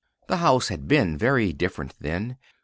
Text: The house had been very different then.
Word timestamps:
The 0.27 0.37
house 0.37 0.69
had 0.69 0.87
been 0.87 1.15
very 1.15 1.53
different 1.53 1.93
then. 1.99 2.37